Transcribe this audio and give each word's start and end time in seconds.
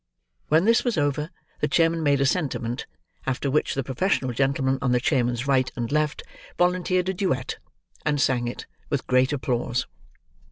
When 0.47 0.65
this 0.65 0.83
was 0.83 0.97
over, 0.97 1.29
the 1.59 1.67
chairman 1.67 2.03
gave 2.03 2.19
a 2.21 2.25
sentiment, 2.25 2.87
after 3.27 3.51
which, 3.51 3.75
the 3.75 3.83
professional 3.83 4.33
gentleman 4.33 4.79
on 4.81 4.93
the 4.93 4.99
chairman's 4.99 5.45
right 5.45 5.71
and 5.75 5.91
left 5.91 6.23
volunteered 6.57 7.09
a 7.09 7.13
duet, 7.13 7.59
and 8.03 8.19
sang 8.19 8.47
it, 8.47 8.65
with 8.89 9.05
great 9.05 9.31
applause. 9.31 9.85